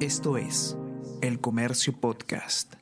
[0.00, 0.76] Esto es
[1.22, 2.74] El Comercio Podcast.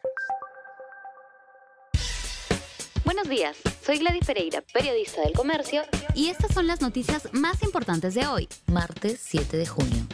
[3.04, 3.56] Buenos días,
[3.87, 5.82] soy Gladys Pereira, periodista del Comercio,
[6.16, 10.04] y estas son las noticias más importantes de hoy, martes 7 de junio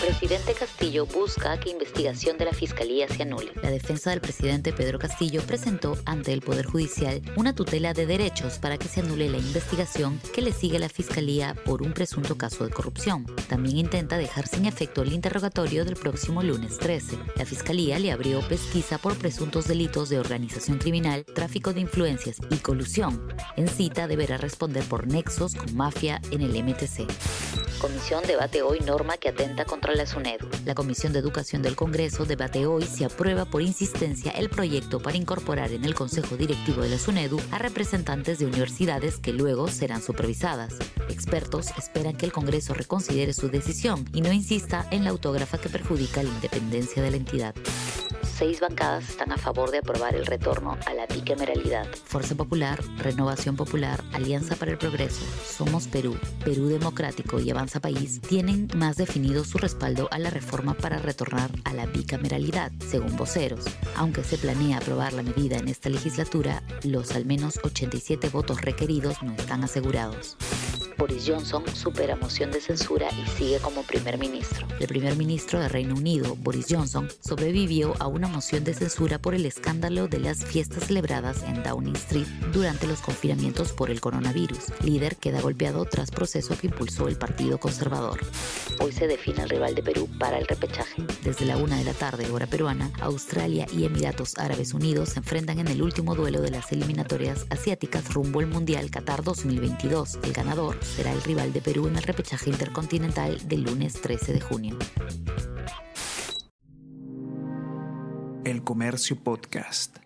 [0.00, 3.52] presidente Castillo busca que investigación de la Fiscalía se anule.
[3.62, 8.58] La defensa del presidente Pedro Castillo presentó ante el Poder Judicial una tutela de derechos
[8.58, 12.38] para que se anule la investigación que le sigue a la Fiscalía por un presunto
[12.38, 13.26] caso de corrupción.
[13.48, 17.18] También intenta dejar sin efecto el interrogatorio del próximo lunes 13.
[17.36, 22.56] La Fiscalía le abrió pesquisa por presuntos delitos de organización criminal, tráfico de influencias y
[22.56, 23.28] colusión.
[23.56, 27.06] En cita deberá responder por nexos con mafia en el MTC.
[27.80, 30.04] Comisión debate hoy norma que atenta contra la.
[30.66, 35.16] La Comisión de Educación del Congreso debate hoy si aprueba por insistencia el proyecto para
[35.16, 40.02] incorporar en el Consejo Directivo de la SUNEDU a representantes de universidades que luego serán
[40.02, 40.74] supervisadas.
[41.08, 45.68] Expertos esperan que el Congreso reconsidere su decisión y no insista en la autógrafa que
[45.68, 47.54] perjudica la independencia de la entidad
[48.40, 51.86] seis bancadas están a favor de aprobar el retorno a la bicameralidad.
[52.06, 58.22] Fuerza Popular, Renovación Popular, Alianza para el Progreso, Somos Perú, Perú Democrático y Avanza País
[58.22, 63.66] tienen más definido su respaldo a la reforma para retornar a la bicameralidad, según voceros.
[63.94, 69.22] Aunque se planea aprobar la medida en esta legislatura, los al menos 87 votos requeridos
[69.22, 70.38] no están asegurados.
[71.00, 74.66] Boris Johnson supera moción de censura y sigue como primer ministro.
[74.78, 79.34] El primer ministro de Reino Unido, Boris Johnson, sobrevivió a una moción de censura por
[79.34, 84.58] el escándalo de las fiestas celebradas en Downing Street durante los confinamientos por el coronavirus.
[84.84, 88.20] Líder queda golpeado tras proceso que impulsó el Partido Conservador.
[88.78, 91.02] Hoy se define el rival de Perú para el repechaje.
[91.24, 95.60] Desde la una de la tarde, hora peruana, Australia y Emiratos Árabes Unidos se enfrentan
[95.60, 100.18] en el último duelo de las eliminatorias asiáticas rumbo al Mundial Qatar 2022.
[100.22, 104.40] El ganador será el rival de Perú en el repechaje intercontinental del lunes 13 de
[104.40, 104.78] junio.
[108.44, 109.98] El Comercio Podcast.